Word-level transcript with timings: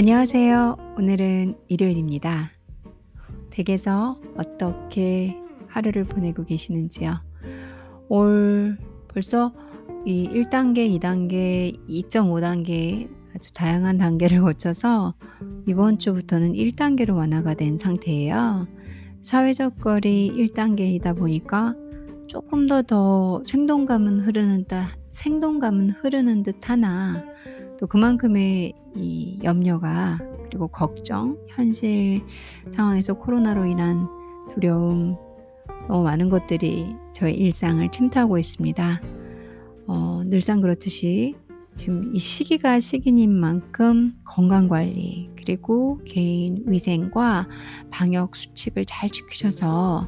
안녕하세요. 0.00 0.94
오늘은 0.96 1.56
일요일입니다. 1.68 2.52
댁에서 3.50 4.18
어떻게 4.34 5.36
하루를 5.68 6.04
보내고 6.04 6.44
계시는지요? 6.44 7.20
올 8.08 8.78
벌써 9.08 9.52
이 10.06 10.26
1단계, 10.26 10.98
2단계, 10.98 11.86
2.5단계 11.86 13.10
아주 13.36 13.52
다양한 13.52 13.98
단계를 13.98 14.40
거쳐서 14.40 15.12
이번 15.68 15.98
주부터는 15.98 16.54
1단계로 16.54 17.14
완화가 17.14 17.52
된 17.52 17.76
상태예요. 17.76 18.68
사회적 19.20 19.80
거리 19.80 20.32
1단계이다 20.34 21.14
보니까 21.14 21.74
조금 22.26 22.66
더 22.66 22.80
더 22.80 23.42
생동감은 23.44 24.20
흐르는 24.20 24.64
듯, 24.64 24.76
생동감은 25.12 25.90
흐르는 25.90 26.42
듯 26.42 26.70
하나 26.70 27.22
또 27.80 27.86
그만큼의 27.86 28.74
이 28.94 29.38
염려가 29.42 30.18
그리고 30.44 30.68
걱정, 30.68 31.38
현실 31.48 32.20
상황에서 32.68 33.14
코로나로 33.14 33.64
인한 33.64 34.06
두려움, 34.50 35.16
너무 35.88 36.04
많은 36.04 36.28
것들이 36.28 36.94
저의 37.14 37.34
일상을 37.36 37.90
침투하고 37.90 38.36
있습니다. 38.36 39.00
어, 39.86 40.22
늘상 40.26 40.60
그렇듯이 40.60 41.36
지금 41.74 42.14
이 42.14 42.18
시기가 42.18 42.80
시기인 42.80 43.32
만큼 43.32 44.12
건강 44.24 44.68
관리 44.68 45.30
그리고 45.36 45.98
개인 46.04 46.62
위생과 46.66 47.48
방역 47.90 48.36
수칙을 48.36 48.84
잘 48.84 49.08
지키셔서 49.08 50.06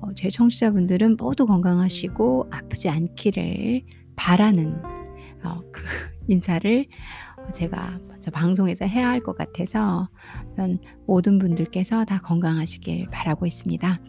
어, 0.00 0.14
제 0.16 0.28
청취자분들은 0.30 1.16
모두 1.16 1.46
건강하시고 1.46 2.48
아프지 2.50 2.88
않기를 2.88 3.82
바라는 4.16 4.82
어, 5.44 5.60
그 5.70 5.82
인사를 6.28 6.86
제가 7.52 7.98
먼저 8.08 8.30
방송에서 8.30 8.86
해야 8.86 9.08
할 9.08 9.20
것 9.20 9.36
같아서 9.36 10.08
전 10.56 10.78
모든 11.06 11.38
분들께서 11.38 12.04
다 12.04 12.18
건강하시길 12.18 13.08
바라고 13.10 13.46
있습니다. 13.46 14.00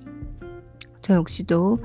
저 1.02 1.14
역시도 1.14 1.84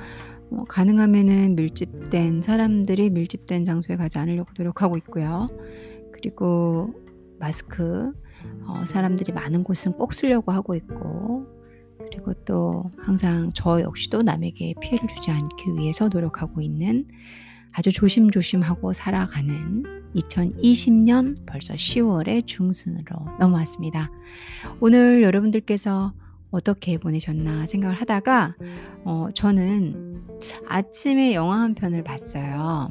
어, 0.52 0.64
가능하면은 0.68 1.54
밀집된 1.54 2.42
사람들이 2.42 3.10
밀집된 3.10 3.64
장소에 3.64 3.96
가지 3.96 4.18
않으려고 4.18 4.50
노력하고 4.56 4.96
있고요. 4.98 5.48
그리고 6.12 6.92
마스크 7.38 8.12
어, 8.66 8.84
사람들이 8.86 9.32
많은 9.32 9.62
곳은 9.64 9.92
꼭 9.92 10.12
쓰려고 10.12 10.52
하고 10.52 10.74
있고 10.74 11.46
그리고 11.98 12.32
또 12.44 12.90
항상 12.98 13.52
저 13.54 13.80
역시도 13.80 14.22
남에게 14.22 14.74
피해를 14.80 15.08
주지 15.08 15.30
않기 15.30 15.74
위해서 15.76 16.08
노력하고 16.08 16.60
있는 16.60 17.06
아주 17.72 17.92
조심조심하고 17.92 18.92
살아가는 18.92 19.84
2020년 20.14 21.36
벌써 21.46 21.74
10월의 21.74 22.46
중순으로 22.46 23.16
넘어왔습니다. 23.38 24.10
오늘 24.80 25.22
여러분들께서 25.22 26.12
어떻게 26.50 26.98
보내셨나 26.98 27.66
생각을 27.66 27.96
하다가 28.00 28.56
어, 29.04 29.28
저는 29.34 30.24
아침에 30.68 31.34
영화 31.34 31.60
한 31.60 31.74
편을 31.74 32.02
봤어요. 32.02 32.88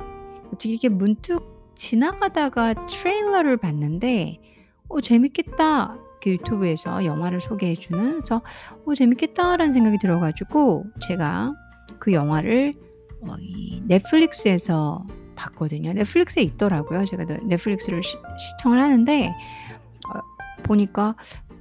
어떻게 0.47 0.69
이렇게 0.69 0.89
문득 0.89 1.73
지나가다가 1.75 2.85
트레일러를 2.85 3.57
봤는데 3.57 4.39
어, 4.87 5.01
재밌겠다. 5.01 5.97
그 6.21 6.31
유튜브에서 6.31 7.05
영화를 7.05 7.39
소개해주는 7.39 8.21
그래서 8.21 8.41
어, 8.85 8.95
재밌겠다라는 8.95 9.71
생각이 9.71 9.97
들어가지고 9.99 10.85
제가 11.01 11.53
그 11.99 12.13
영화를 12.13 12.73
어, 13.21 13.35
이 13.39 13.81
넷플릭스에서 13.85 15.05
봤거든요. 15.35 15.93
넷플릭스에 15.93 16.43
있더라고요. 16.43 17.05
제가 17.05 17.25
넷플릭스를 17.43 18.03
시, 18.03 18.17
청을 18.61 18.81
하는데 18.81 19.27
어, 19.27 20.19
보니까 20.63 21.15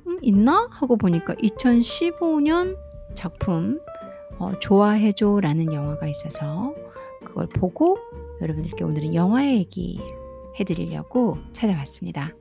음, 0.06 0.18
있나 0.22 0.68
하고 0.70 0.96
보니까 0.96 1.34
2015년 1.34 2.76
작품 3.14 3.80
어, 4.38 4.52
좋아해줘라는 4.58 5.72
영화가 5.72 6.06
있어서 6.08 6.74
그걸 7.24 7.48
보고 7.48 7.98
여러분들께 8.40 8.84
오늘은 8.84 9.14
영화 9.14 9.46
얘기 9.46 10.00
해드리려고 10.58 11.38
찾아왔습니다. 11.52 12.32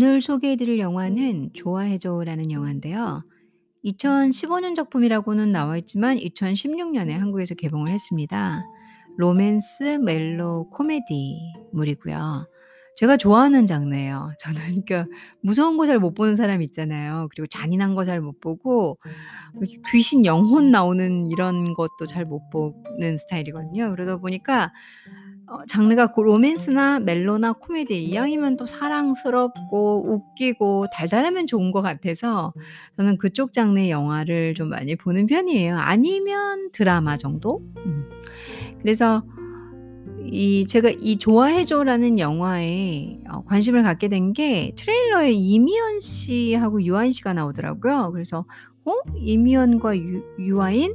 오늘 0.00 0.22
소개해드릴 0.22 0.78
영화는 0.78 1.50
좋아해줘라는 1.54 2.52
영화인데요. 2.52 3.24
2015년 3.84 4.76
작품이라고는 4.76 5.50
나와 5.50 5.76
있지만 5.76 6.18
2016년에 6.18 7.10
한국에서 7.10 7.56
개봉을 7.56 7.90
했습니다. 7.90 8.62
로맨스 9.16 9.98
멜로 10.04 10.68
코미디물이고요. 10.68 12.46
제가 12.96 13.16
좋아하는 13.16 13.66
장르예요. 13.66 14.30
저는 14.38 14.84
그 14.86 15.04
무서운 15.42 15.76
거 15.76 15.84
잘 15.86 15.98
못 15.98 16.14
보는 16.14 16.36
사람 16.36 16.62
있잖아요. 16.62 17.26
그리고 17.34 17.48
잔인한 17.48 17.96
거 17.96 18.04
잘 18.04 18.20
못 18.20 18.38
보고 18.38 18.98
귀신 19.90 20.24
영혼 20.24 20.70
나오는 20.70 21.26
이런 21.28 21.74
것도 21.74 22.06
잘 22.08 22.24
못 22.24 22.40
보는 22.50 23.18
스타일이거든요. 23.18 23.90
그러다 23.90 24.18
보니까 24.18 24.72
어 25.50 25.64
장르가 25.66 26.08
고 26.12 26.22
로맨스나 26.24 27.00
멜로나 27.00 27.54
코미디 27.54 28.04
이왕이면 28.04 28.56
또 28.58 28.66
사랑스럽고 28.66 30.04
웃기고 30.12 30.86
달달하면 30.92 31.46
좋은 31.46 31.72
것 31.72 31.80
같아서 31.82 32.52
저는 32.96 33.16
그쪽 33.18 33.52
장르의 33.54 33.90
영화를 33.90 34.54
좀 34.54 34.68
많이 34.68 34.94
보는 34.96 35.26
편이에요. 35.26 35.76
아니면 35.78 36.70
드라마 36.72 37.16
정도? 37.16 37.62
음. 37.78 38.10
그래서 38.82 39.22
이 40.30 40.66
제가 40.66 40.90
이 41.00 41.16
좋아해 41.18 41.64
줘라는 41.64 42.18
영화에 42.18 43.20
어 43.30 43.42
관심을 43.44 43.82
갖게 43.82 44.08
된 44.08 44.32
게 44.34 44.72
트레일러에 44.76 45.32
이미연 45.32 46.00
씨하고 46.00 46.82
유아인 46.82 47.10
씨가 47.12 47.32
나오더라고요. 47.32 48.10
그래서 48.12 48.44
'어 48.84 48.92
이미연과 49.16 49.96
유 49.98 50.22
유아인? 50.38 50.94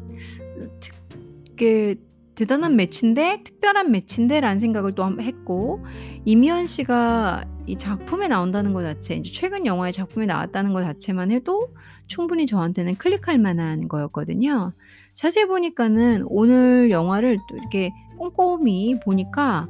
되게 1.56 1.96
대단한 2.36 2.76
매치인데 2.76 3.44
특별한 3.44 3.92
매치인데'라는 3.92 4.60
생각을 4.60 4.94
또 4.96 5.04
했고 5.22 5.86
이미연 6.26 6.66
씨가 6.66 7.46
이 7.66 7.78
작품에 7.78 8.28
나온다는 8.28 8.74
것 8.74 8.82
자체 8.82 9.16
이제 9.16 9.32
최근 9.32 9.66
영화에 9.66 9.92
작품에 9.92 10.26
나왔다는 10.26 10.74
것 10.74 10.82
자체만 10.82 11.32
해도 11.32 11.74
충분히 12.08 12.46
저한테는 12.46 12.96
클릭할 12.96 13.38
만한 13.38 13.88
거였거든요. 13.88 14.74
자세히 15.14 15.46
보니까는 15.46 16.24
오늘 16.28 16.90
영화를 16.92 17.38
또 17.50 17.56
이렇게 17.56 17.92
꼼꼼히 18.18 19.00
보니까 19.00 19.68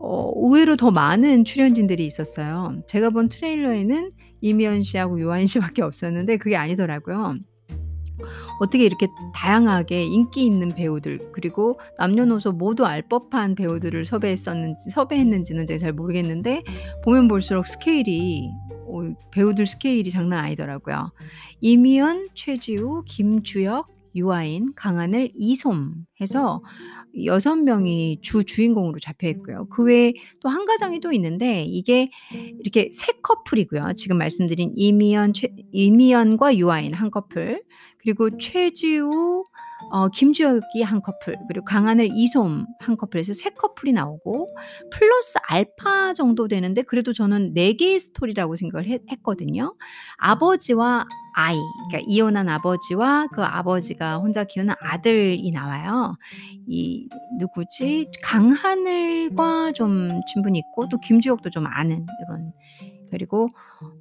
어 0.00 0.32
의외로 0.34 0.76
더 0.76 0.90
많은 0.90 1.44
출연진들이 1.44 2.04
있었어요. 2.04 2.82
제가 2.88 3.10
본 3.10 3.28
트레일러에는 3.28 4.10
이미연 4.40 4.82
씨하고 4.82 5.20
유아인 5.20 5.46
씨밖에 5.46 5.82
없었는데 5.82 6.38
그게 6.38 6.56
아니더라고요. 6.56 7.36
어떻게 8.60 8.84
이렇게 8.84 9.08
다양하게 9.34 10.02
인기 10.02 10.44
있는 10.44 10.68
배우들 10.68 11.30
그리고 11.32 11.78
남녀노소 11.98 12.52
모두 12.52 12.84
알 12.84 13.02
법한 13.02 13.54
배우들을 13.54 14.04
섭외했었는지 14.04 14.90
섭외했는지는 14.90 15.66
제가 15.66 15.78
잘 15.78 15.92
모르겠는데 15.92 16.62
보면 17.04 17.28
볼수록 17.28 17.66
스케일이 17.66 18.50
어 18.86 19.14
배우들 19.30 19.66
스케일이 19.66 20.10
장난 20.10 20.44
아니더라고요. 20.44 21.12
이미연, 21.60 22.28
최지우, 22.34 23.04
김주혁, 23.06 23.91
유아인, 24.14 24.72
강하늘, 24.74 25.30
이솜 25.34 25.94
해서 26.20 26.62
6 27.14 27.56
명이 27.64 28.18
주 28.22 28.44
주인공으로 28.44 28.98
잡혀 29.00 29.28
있고요. 29.28 29.66
그 29.70 29.82
외에 29.84 30.12
또 30.40 30.48
한 30.48 30.64
가정이 30.66 31.00
또 31.00 31.12
있는데 31.12 31.62
이게 31.64 32.10
이렇게 32.60 32.90
세 32.92 33.12
커플이고요. 33.22 33.92
지금 33.96 34.18
말씀드린 34.18 34.72
이미연 34.76 35.32
최 35.34 35.48
이미연과 35.72 36.56
유아인 36.58 36.94
한 36.94 37.10
커플 37.10 37.62
그리고 37.98 38.36
최지우 38.38 39.44
어 39.92 40.08
김주혁이 40.08 40.82
한 40.82 41.02
커플 41.02 41.36
그리고 41.48 41.66
강하늘 41.66 42.08
이솜 42.12 42.64
한 42.80 42.96
커플에서 42.96 43.34
세 43.34 43.50
커플이 43.50 43.92
나오고 43.92 44.48
플러스 44.90 45.38
알파 45.46 46.14
정도 46.14 46.48
되는데 46.48 46.80
그래도 46.80 47.12
저는 47.12 47.52
4 47.54 47.74
개의 47.78 48.00
스토리라고 48.00 48.56
생각을 48.56 48.88
했 48.88 49.02
했거든요. 49.10 49.74
아버지와 50.16 51.06
아이 51.34 51.58
그러니까 51.90 52.06
이혼한 52.10 52.48
아버지와 52.48 53.26
그 53.32 53.42
아버지가 53.42 54.16
혼자 54.16 54.44
키우는 54.44 54.74
아들이 54.80 55.50
나와요. 55.50 56.14
이 56.66 57.06
누구지? 57.38 58.10
강하늘과 58.22 59.72
좀 59.72 60.20
친분이 60.32 60.58
있고 60.58 60.88
또 60.88 60.98
김주혁도 61.00 61.50
좀 61.50 61.66
아는 61.66 62.06
이런 62.26 62.52
그리고 63.12 63.48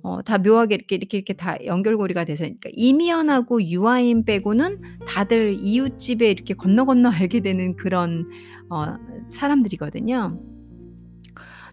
어 0.04 0.22
다 0.24 0.40
묘하게 0.40 0.76
이렇게, 0.76 0.96
이렇게, 0.98 1.18
이렇게 1.20 1.34
다 1.34 1.58
연결고리가 1.66 2.26
돼서 2.26 2.44
그러니까 2.46 2.70
이미연하고 2.74 3.64
유아인 3.64 4.26
빼고는 4.26 4.82
다들 5.08 5.58
이웃집에 5.62 6.32
이렇게 6.32 6.56
건너 6.56 6.86
건너 6.86 7.10
알게 7.12 7.42
되는 7.42 7.76
그런 7.78 8.28
어 8.72 8.96
사람들이거든요. 9.32 10.40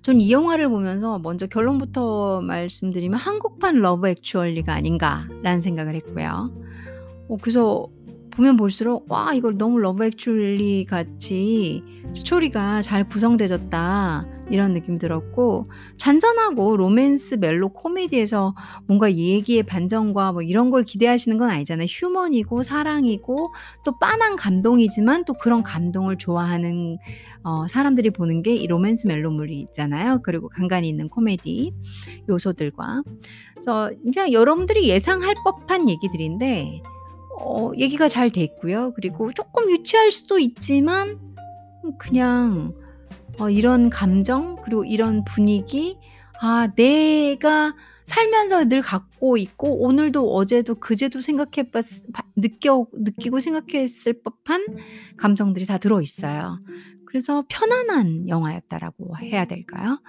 전 0.02 0.18
이 0.20 0.32
영화를 0.32 0.68
보면서 0.70 1.18
먼저 1.18 1.46
결론부터 1.46 2.42
말씀드리면 2.42 3.18
'한국판 3.18 3.76
러브 3.80 4.08
액츄얼리가 4.08 4.72
아닌가.'라는 4.74 5.60
생각을 5.62 5.94
했고요. 5.96 6.50
어 7.28 7.36
그래서 7.42 7.88
보면 8.32 8.56
볼수록 8.56 9.10
'와 9.10 9.34
이걸 9.34 9.58
너무 9.58 9.78
러브 9.80 10.04
액츄얼리 10.04 10.86
같이 10.86 11.82
스토리가 12.14 12.82
잘 12.82 13.08
구성되어졌다.' 13.08 14.37
이런 14.50 14.72
느낌이 14.74 14.98
들었고 14.98 15.64
잔잔하고 15.98 16.76
로맨스 16.76 17.36
멜로 17.36 17.68
코미디에서 17.72 18.54
뭔가 18.86 19.12
얘기의 19.12 19.62
반전과 19.64 20.32
뭐 20.32 20.42
이런 20.42 20.70
걸 20.70 20.84
기대하시는 20.84 21.36
건 21.38 21.50
아니잖아요. 21.50 21.86
human이고 21.88 22.62
사랑이고 22.62 23.52
또 23.84 23.98
빤한 23.98 24.36
감동이지만 24.36 25.24
또 25.24 25.34
그런 25.34 25.62
감동을 25.62 26.16
좋아하는 26.18 26.98
어 27.44 27.66
사람들이 27.68 28.10
보는 28.10 28.42
게 28.42 28.54
이 28.58 28.66
로맨스 28.66 29.06
멜로물이 29.06 29.60
있잖아요. 29.60 30.20
그리고 30.22 30.48
간간이 30.48 30.88
있는 30.88 31.08
코미디 31.08 31.72
요소들과. 32.28 33.02
그래서 33.54 33.90
그냥 34.02 34.32
여러분들이 34.32 34.88
예상할 34.88 35.34
법한 35.44 35.88
얘기들인데 35.88 36.82
어 37.40 37.72
얘기가 37.78 38.08
잘돼 38.08 38.40
있고요. 38.42 38.92
그리고 38.94 39.32
쪼끔 39.32 39.70
유치할 39.70 40.10
수도 40.12 40.38
있지만 40.38 41.18
음 41.84 41.92
그냥 41.98 42.74
어 43.40 43.50
이런 43.50 43.90
감정 43.90 44.56
그리고 44.62 44.84
이런 44.84 45.24
분위기 45.24 45.98
아 46.40 46.68
내가 46.76 47.74
살면서 48.04 48.64
늘 48.68 48.80
갖고 48.82 49.36
있고 49.36 49.82
오늘도 49.84 50.34
어제도 50.34 50.74
그제도 50.76 51.20
생각해 51.20 51.70
봤바 51.70 52.22
느껴 52.36 52.86
느끼고 52.92 53.40
생각했을 53.40 54.22
법한 54.22 54.66
감정들이 55.16 55.66
다 55.66 55.78
들어 55.78 56.00
있어요. 56.00 56.58
그래서 57.06 57.44
편안한 57.48 58.28
영화였다라고 58.28 59.16
해야 59.18 59.44
될까요? 59.46 60.00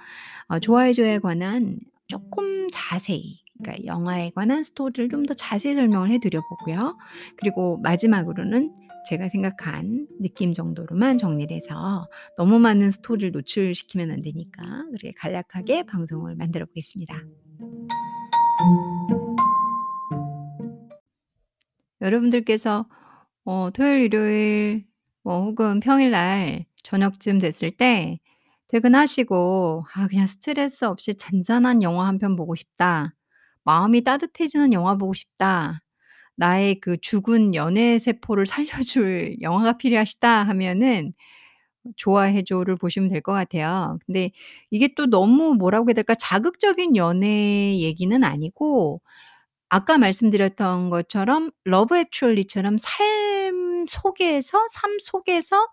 어 0.48 0.58
좋아해 0.58 0.92
줘에 0.92 1.18
관한 1.18 1.78
쪼끔 2.08 2.68
자세히 2.72 3.40
그러니까 3.62 3.84
영화에 3.86 4.32
관한 4.34 4.62
스토리를 4.62 5.08
좀 5.10 5.26
더 5.26 5.34
자세히 5.34 5.74
설명을 5.74 6.10
해 6.10 6.18
드려 6.18 6.40
보고요. 6.48 6.96
그리고 7.36 7.78
마지막으로는 7.82 8.72
제가 9.08 9.28
생각한 9.28 10.06
느낌 10.20 10.52
정도로만 10.52 11.18
정리를 11.18 11.54
해서 11.56 12.08
너무 12.36 12.58
많은 12.58 12.90
스토리를 12.90 13.32
노출시키면 13.32 14.10
안 14.10 14.22
되니까 14.22 14.62
그렇게 14.90 15.12
간략하게 15.16 15.84
방송을 15.84 16.36
만들어 16.36 16.66
보겠습니다. 16.66 17.14
여러분들께서 22.00 22.86
어 23.44 23.70
토요일, 23.74 24.02
일요일 24.04 24.86
뭐 25.22 25.44
혹은 25.44 25.80
평일날 25.80 26.66
저녁쯤 26.82 27.38
됐을 27.40 27.70
때 27.72 28.20
퇴근하시고 28.68 29.84
'아 29.94 30.08
그냥 30.08 30.26
스트레스 30.26 30.84
없이 30.84 31.14
잔잔한 31.16 31.82
영화 31.82 32.06
한 32.06 32.18
편 32.18 32.36
보고 32.36 32.54
싶다. 32.54 33.14
마음이 33.64 34.02
따뜻해지는 34.04 34.72
영화 34.72 34.96
보고 34.96 35.12
싶다. 35.14 35.80
나의 36.40 36.80
그 36.80 36.98
죽은 37.00 37.54
연애 37.56 38.00
세포를 38.00 38.46
살려줄 38.46 39.38
영화가 39.42 39.78
필요하시다.' 39.78 40.44
하면은 40.44 41.14
좋아해 41.96 42.42
줘를 42.44 42.76
보시면 42.76 43.08
될 43.10 43.22
것 43.22 43.32
같아요. 43.32 43.98
근데 44.06 44.30
이게 44.70 44.88
또 44.96 45.06
너무 45.06 45.54
뭐라고 45.54 45.88
해야 45.90 45.94
될까? 45.94 46.14
자극적인 46.14 46.96
연애 46.96 47.78
얘기는 47.78 48.22
아니고 48.24 49.00
아까 49.70 49.98
말씀드렸던 49.98 50.90
것처럼 50.90 51.50
러브 51.64 51.96
액츄얼리처럼 51.98 52.78
삶 52.78 53.86
속에서 53.88 54.66
삶 54.72 54.98
속에서 55.00 55.68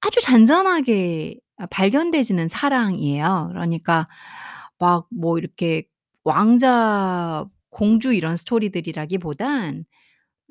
아주 0.00 0.20
잔잔하게 0.22 1.36
아 1.58 1.66
발견되지는 1.68 2.48
사랑이에요. 2.48 3.48
그러니까 3.52 4.06
막 4.78 5.06
뭐 5.10 5.38
이렇게 5.38 5.84
왕자 6.24 7.46
공주 7.72 8.14
이런 8.14 8.36
스토리들이라기보단 8.36 9.86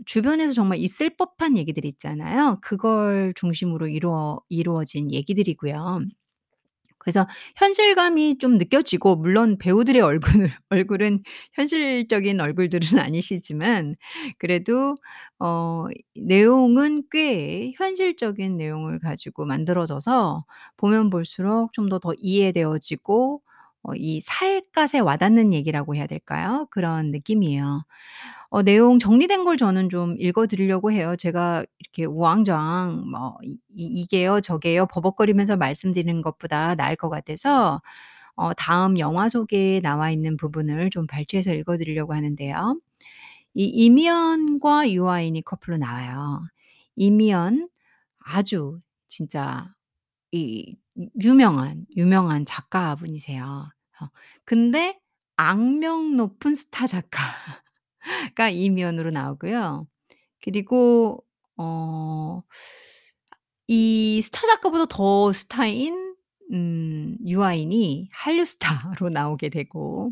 주변에서 0.05 0.53
정말 0.53 0.79
있을 0.79 1.11
법한 1.17 1.57
얘기들 1.57 1.85
있잖아요. 1.85 2.59
그걸 2.61 3.33
중심으로 3.35 3.87
이루어 3.87 4.41
이루어진 4.49 5.11
얘기들이고요. 5.13 6.01
그래서 6.99 7.27
현실감이 7.57 8.37
좀 8.37 8.57
느껴지고 8.59 9.15
물론 9.15 9.57
배우들의 9.57 10.01
얼굴을 10.01 10.49
얼굴은 10.69 11.23
현실적인 11.53 12.39
얼굴들은 12.39 12.79
아니시지만 12.99 13.95
그래도 14.37 14.95
어 15.39 15.87
내용은 16.15 17.03
꽤 17.11 17.71
현실적인 17.77 18.57
내용을 18.57 18.99
가지고 18.99 19.45
만들어져서 19.45 20.45
보면 20.77 21.09
볼수록 21.09 21.73
좀 21.73 21.89
더 21.89 21.97
더 21.99 22.13
이해되어지고 22.19 23.41
어 23.83 23.93
이 23.95 24.21
살갗에 24.21 24.99
와 24.99 25.17
닿는 25.17 25.53
얘기라고 25.53 25.95
해야 25.95 26.07
될까요? 26.07 26.67
그런 26.71 27.11
느낌이에요. 27.11 27.83
어 28.49 28.63
내용 28.63 28.99
정리된 28.99 29.43
걸 29.45 29.57
저는 29.57 29.89
좀 29.89 30.15
읽어 30.19 30.47
드리려고 30.47 30.91
해요. 30.91 31.15
제가 31.17 31.65
이렇게 31.79 32.05
우왕좌왕 32.05 33.09
뭐 33.11 33.37
이 33.43 33.57
이 33.75 33.85
이게요 34.03 34.41
저게요 34.41 34.85
버벅거리면서 34.87 35.57
말씀드리는 35.57 36.21
것보다 36.21 36.75
나을 36.75 36.95
것 36.97 37.09
같아서 37.09 37.81
어 38.35 38.53
다음 38.55 38.99
영화 38.99 39.29
속에 39.29 39.81
나와 39.83 40.11
있는 40.11 40.37
부분을 40.37 40.89
좀 40.91 41.07
발췌해서 41.07 41.53
읽어 41.55 41.77
드리려고 41.77 42.13
하는데요. 42.15 42.79
이 43.55 43.65
이미연과 43.65 44.91
유아인이 44.91 45.41
커플로 45.43 45.77
나와요. 45.77 46.41
이미연 46.95 47.69
아주 48.19 48.79
진짜 49.09 49.73
이 50.31 50.75
유 50.97 51.09
유명한, 51.23 51.85
유명한 51.95 52.45
작가분이세요. 52.45 53.69
어 54.01 54.07
근데 54.45 54.99
악명 55.37 56.17
높은 56.17 56.55
스타 56.55 56.87
작가가 56.87 58.49
이미연으로 58.51 59.11
나오고요. 59.11 59.87
그리고 60.41 61.23
어 61.57 62.43
이 63.67 64.21
스타 64.23 64.45
작가보다 64.47 64.85
더 64.89 65.31
스타인 65.33 66.15
음 66.51 67.17
유아인이 67.25 68.09
한류 68.13 68.45
스타로 68.45 69.09
나오게 69.13 69.49
되고 69.49 70.11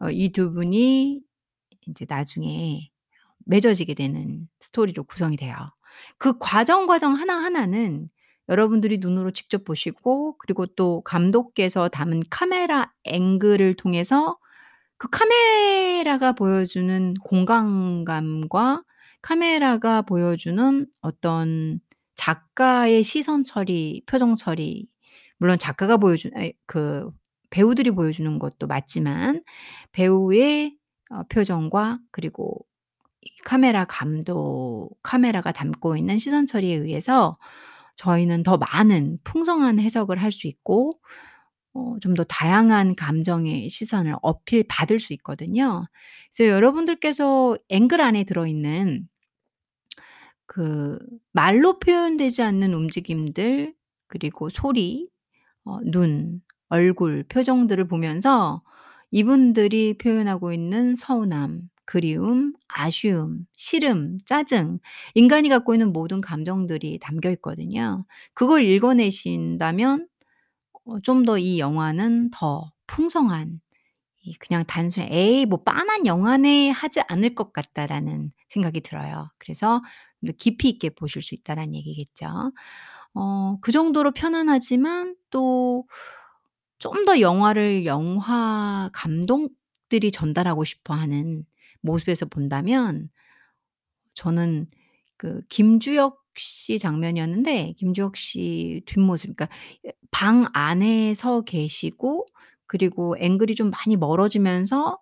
어 0.00 0.10
이 0.12 0.30
2 0.32 0.52
분이 0.54 1.22
인제 1.88 2.06
나중에 2.08 2.90
맺어지게 3.46 3.94
되는 3.94 4.48
스토리로 4.60 5.04
구성이 5.04 5.36
돼요. 5.38 5.56
그 6.18 6.38
과정, 6.38 6.86
과정 6.86 7.14
하나하나는 7.14 8.10
여러분들이 8.48 8.98
눈으로 8.98 9.32
직접 9.32 9.64
보시고 9.64 10.36
그리고 10.38 10.66
또 10.66 11.02
감독께서 11.02 11.88
담은 11.88 12.22
카메라 12.30 12.92
앵글을 13.04 13.74
통해서 13.74 14.38
그 14.98 15.08
카메라가 15.10 16.32
보여주는 16.32 17.14
공간감과 17.22 18.82
카메라가 19.20 20.02
보여주는 20.02 20.86
어떤 21.00 21.80
작가의 22.14 23.02
시선 23.02 23.44
처리, 23.44 24.02
표정 24.06 24.34
처리 24.34 24.86
물론 25.38 25.58
작가가 25.58 25.96
보여준 25.96 26.30
그 26.66 27.10
배우들이 27.50 27.90
보여주는 27.90 28.38
것도 28.38 28.66
맞지만 28.66 29.42
배우의 29.92 30.76
어 31.10 31.22
표정과 31.28 32.00
그리고 32.10 32.66
이 33.20 33.30
카메라 33.44 33.84
감독 33.84 34.90
카메라가 35.02 35.52
담고 35.52 35.96
있는 35.96 36.18
시선 36.18 36.46
처리에 36.46 36.74
의해서 36.76 37.38
저희는 37.96 38.42
더 38.44 38.58
많은 38.58 39.18
풍성한 39.24 39.80
해석을 39.80 40.22
할 40.22 40.32
수 40.32 40.46
있고 40.48 40.92
어 41.74 41.98
좀 42.02 42.14
더 42.14 42.24
다양한 42.24 42.94
감정의 42.96 43.68
시선을 43.70 44.16
어필 44.22 44.64
받을 44.68 44.98
수 45.00 45.12
있거든요. 45.14 45.86
그래서 46.36 46.52
여러분들께서 46.52 47.56
앵글 47.70 48.00
안에 48.00 48.24
들어있는 48.24 49.08
그 50.46 50.98
말로 51.32 51.78
표현되지 51.78 52.42
않는 52.42 52.72
움직임들 52.74 53.74
그리고 54.08 54.48
소리 54.48 55.08
어 55.64 55.80
눈, 55.84 56.42
얼굴, 56.68 57.24
표정들을 57.28 57.88
보면서 57.88 58.62
이분들이 59.12 59.98
표현하고 59.98 60.52
있는 60.52 60.96
서운함, 60.96 61.62
그리움, 61.86 62.54
아쉬움, 62.68 63.46
싫음, 63.56 64.18
짜증 64.26 64.80
인간이 65.14 65.48
갖고 65.48 65.74
있는 65.74 65.92
모든 65.92 66.20
감정들이 66.20 66.98
담겨 67.00 67.30
있거든요. 67.32 68.06
그걸 68.34 68.64
읽어내신다면 68.64 70.08
어 70.86 71.00
좀 71.02 71.24
더 71.24 71.38
이 71.38 71.58
영화는 71.60 72.30
더 72.32 72.72
풍성한 72.86 73.60
이 74.22 74.34
그냥 74.36 74.64
단순히 74.66 75.08
'에이 75.10 75.46
뭐 75.46 75.62
빤한 75.64 76.06
영화네.' 76.06 76.70
하지 76.70 77.00
않을 77.08 77.34
것 77.34 77.52
같다.'라는 77.52 78.32
생각이 78.48 78.80
들어요. 78.82 79.30
그래서 79.38 79.80
깊이 80.38 80.68
있게 80.70 80.90
보실 80.90 81.22
수 81.22 81.34
있다라는 81.34 81.74
얘기겠죠. 81.76 82.52
어 83.14 83.58
그 83.62 83.72
정도로 83.72 84.12
편안하지만 84.12 85.16
또 85.30 85.84
좀 86.78 87.04
더 87.06 87.20
영화를 87.20 87.86
영화 87.86 88.90
감독들이 88.92 90.10
전달하고 90.12 90.64
싶어 90.64 90.94
하는 90.94 91.44
모습에서 91.86 92.26
본다면 92.26 93.10
저는 94.14 94.66
그 95.16 95.42
김주혁 95.48 96.22
씨 96.36 96.78
장면이었는데 96.78 97.74
김주혁 97.78 98.16
씨 98.16 98.82
뒷모습 98.86 99.36
그러니까 99.36 99.48
예방 99.84 100.46
안에 100.52 101.14
서 101.14 101.40
계시고 101.42 102.26
그리고 102.66 103.16
앵글이 103.18 103.54
좀 103.54 103.70
많이 103.70 103.96
멀어지면서 103.96 104.98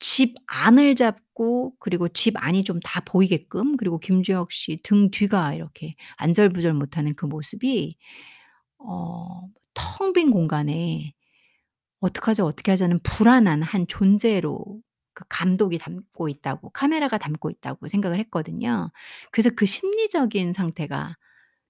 집 0.00 0.34
안을 0.46 0.94
춥고 0.96 1.74
그리고 1.80 2.08
집 2.08 2.34
안이 2.36 2.64
좀 2.64 2.80
다 2.84 3.00
보이게끔 3.02 3.76
그리고 3.76 3.98
김주혁 3.98 4.52
씨 4.52 4.80
등 4.82 5.10
뒤가 5.10 5.54
이렇게 5.54 5.92
안절부절 6.18 6.74
못하는 6.74 7.14
그 7.16 7.26
모습이 7.26 7.96
어 8.78 9.42
텅 9.74 10.12
빈 10.14 10.30
공간에 10.30 11.12
'어떡하지, 12.00 12.42
어떻게 12.42 12.70
하지.'하는 12.72 13.00
불안한 13.02 13.62
한 13.62 13.86
존재로 13.88 14.80
그 15.16 15.24
감독이 15.30 15.78
담고 15.78 16.30
있다고 16.30 16.70
카메라가 16.72 17.18
담고 17.18 17.50
있다고 17.50 17.88
생각을 17.88 18.20
했거든요. 18.20 18.92
그래서 19.32 19.50
그 19.56 19.66
심리적인 19.66 20.54
상태가 20.54 21.16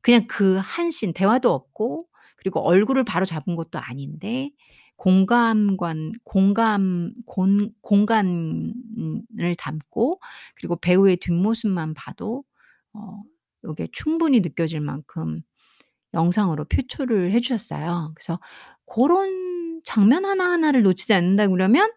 그냥 0.03 0.27
그 0.29 0.59
한 0.61 0.91
씬 0.91 1.13
대화도 1.13 1.51
없고 1.53 2.09
그리고 2.37 2.61
얼굴을 2.61 3.05
바로 3.05 3.27
잡은 3.27 3.57
것도 3.57 3.79
아닌데 3.81 4.51
공감관 4.97 6.13
공감 6.25 7.13
곤 7.27 7.71
공간을 7.83 9.57
담고 9.59 10.21
그리고 10.57 10.77
배우의 10.77 11.19
뒷모습만 11.19 11.95
봐도 11.95 12.45
어 12.95 13.23
요게 13.65 13.89
충분히 13.93 14.41
느껴질 14.41 14.81
만큼 14.81 15.43
영상으로 16.15 16.65
표출을 16.67 17.33
해 17.33 17.41
주셨어요. 17.41 18.13
그래서 18.17 18.41
고런 18.87 19.81
장면 19.85 20.25
하나하나를 20.25 20.83
놓치지 20.83 21.13
않는다 21.15 21.49
그러면 21.49 21.93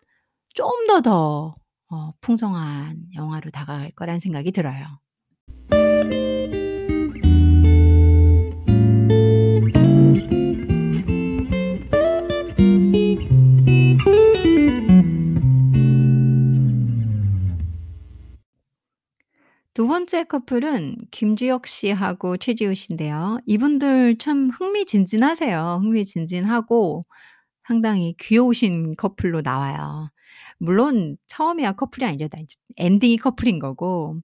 좀 0.60 0.88
더 0.88 1.02
더 1.02 1.56
어 1.92 2.14
풍성한 2.22 2.98
영화로 3.16 3.50
다가갈 3.52 3.92
거라는 3.92 4.20
생각이 4.20 4.52
들어요. 4.52 4.86
두 19.74 19.88
번째 19.88 20.26
커플은 20.26 20.98
김주혁 21.12 21.66
씨하고 21.68 22.38
최지우 22.38 22.76
씨인데요. 22.76 23.40
이분들 23.46 24.18
참 24.18 24.50
흥미진진하세요. 24.50 25.80
흥미진진하고 25.82 27.04
상당히 27.68 28.14
귀여우신 28.20 28.96
커플로 28.98 29.42
나와요. 29.42 30.10
물론 30.60 31.18
처음에야 31.28 31.74
커플이 31.74 32.06
이제 32.16 32.30
엔딩이 32.78 33.18
커플인 33.18 33.60
거고. 33.60 34.18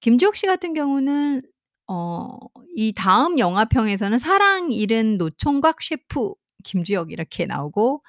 김주혁 0.00 0.36
씨 0.36 0.46
같은 0.46 0.74
경우는 0.74 1.42
어 1.88 2.38
이 2.76 2.92
다음 2.94 3.38
영화평에서는 3.38 4.18
사랑 4.18 4.72
잃은 4.72 5.18
노총각 5.18 5.82
셰프 5.82 6.32
김주혁 6.64 7.12
이렇게 7.12 7.46
나오고 7.46 8.02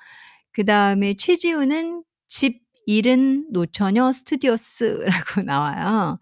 그 0.51 0.65
다음에 0.65 1.15
최지우는 1.15 2.03
집 2.27 2.61
잃은 2.87 3.47
노처녀 3.51 4.11
스튜어디스라고 4.11 5.43
나와요. 5.45 6.19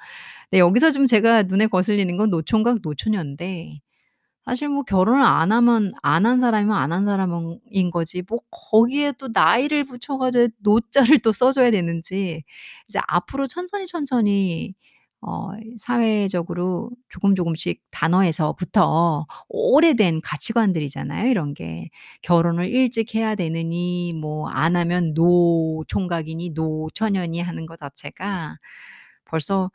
네 0.52 0.60
여기서 0.60 0.92
좀 0.92 1.06
제가 1.06 1.44
눈에 1.44 1.68
거슬리는 1.68 2.18
건 2.18 2.30
노총각 2.32 2.80
노처녀인데 2.84 3.80
사실 4.50 4.70
뭐 4.70 4.84
결혼을 4.84 5.22
안 5.24 5.52
하면 5.52 5.94
안 6.04 6.26
한 6.26 6.40
사람이면 6.42 6.76
안 6.76 6.92
한 6.92 7.06
사람은 7.06 7.60
인 7.72 7.92
거지 7.92 8.24
뭐 8.28 8.40
거기에 8.52 9.14
또 9.20 9.30
나이를 9.34 9.86
붙여 9.86 10.18
가지고 10.18 10.48
노자를 10.60 11.20
또 11.22 11.32
써 11.34 11.52
줘야 11.52 11.72
되는지 11.72 12.44
이제 12.90 13.00
앞으로 13.08 13.48
천천히, 13.48 13.88
천천히 13.88 14.74
어 15.22 15.50
사회적으로 15.78 16.92
조금 17.10 17.36
조금씩 17.36 17.82
단어에서부터 17.92 19.26
오래된 19.50 20.22
가치관들이잖아요 20.22 21.30
이런 21.30 21.54
게. 21.54 21.90
결혼을 22.22 22.70
일찍 22.70 23.16
해야 23.16 23.36
되느니 23.36 24.14
뭐 24.14 24.50
안 24.50 24.76
하면 24.78 25.14
노총각이니 25.14 26.52
노처녀니 26.52 27.42
하는 27.42 27.66
거 27.66 27.76
자체가 27.76 28.58
벌써 29.26 29.72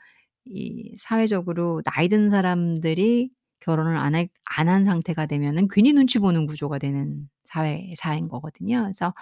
이 0.47 0.95
사회적으로 0.99 1.83
나이 1.85 2.09
든 2.09 2.31
사람들이 2.31 3.31
결혼을 3.65 3.97
안 3.99 4.15
한 4.47 4.85
상태가 4.85 5.27
되면은 5.27 5.69
괜히 5.71 5.93
눈치 5.93 6.19
보는 6.21 6.47
구조가 6.47 6.79
되는 6.79 7.29
사회 7.47 7.93
사인 7.97 8.29
거거든요. 8.29 8.83
그래서 8.83 9.15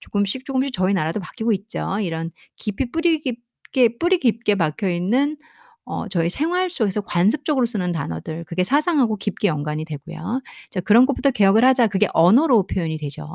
조금씩 0.00 0.44
조금씩 0.44 0.72
저희 0.72 0.94
나라도 0.94 1.20
바뀌고 1.20 1.52
있죠. 1.52 1.98
이런 2.00 2.30
깊이 2.56 2.90
뿌리 2.90 3.18
깊게 3.20 3.98
뿌리 3.98 4.18
깊게 4.18 4.54
박혀 4.56 4.88
있는 4.90 5.36
어 5.84 6.06
저희 6.08 6.28
생활 6.30 6.68
속에서 6.70 7.00
관습적으로 7.00 7.64
쓰는 7.66 7.92
단어들 7.92 8.44
그게 8.44 8.62
사상하고 8.64 9.16
깊게 9.16 9.48
연관이 9.48 9.84
되고요. 9.86 10.42
자 10.70 10.80
그런 10.80 11.06
것부터 11.06 11.30
개혁을 11.30 11.64
하자. 11.64 11.88
그게 11.88 12.06
언어로 12.14 12.66
표현이 12.66 12.98
되죠. 12.98 13.26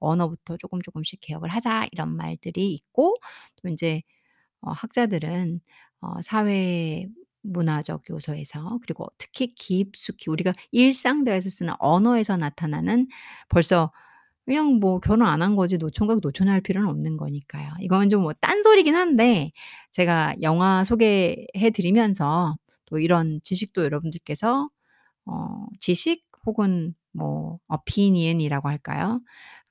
언어부터 0.00 0.56
쪼끔 0.58 0.80
쪼끔씩 0.82 1.20
개혁을 1.22 1.50
하자 1.50 1.86
이런 1.92 2.16
말들이 2.16 2.72
있고 2.74 3.14
또 3.62 3.68
인제 3.68 4.02
어 4.62 4.72
학자들은 4.72 5.60
어 6.02 6.22
사회 6.22 7.06
문화적 7.52 8.02
요소에서 8.10 8.78
그리고 8.82 9.08
특히 9.18 9.54
깊숙이 9.54 10.30
우리가 10.30 10.52
일상 10.72 11.24
대화에서 11.24 11.50
쓰는 11.50 11.74
언어에서 11.80 12.36
나타나는 12.36 13.08
벌써 13.48 13.92
그냥 14.46 14.80
뭐 14.80 14.98
결혼 15.00 15.26
안 15.26 15.42
한 15.42 15.56
거지 15.56 15.78
노총각 15.78 16.20
노처녀 16.22 16.50
할 16.52 16.60
필요는 16.62 16.88
없는 16.88 17.16
거니까요. 17.18 17.70
이건 17.80 18.08
좀 18.08 18.22
뭐 18.22 18.32
딴소리긴 18.34 18.94
한데 18.96 19.52
제가 19.92 20.34
영화 20.42 20.84
소개해 20.84 21.70
드리면서 21.74 22.56
또 22.86 22.98
이런 22.98 23.40
지식도 23.44 23.84
여러분들께서 23.84 24.68
어 25.26 25.66
지식 25.80 26.24
혹은 26.46 26.94
뭐 27.12 27.58
opinion이라고 27.68 28.68
할까요? 28.68 29.20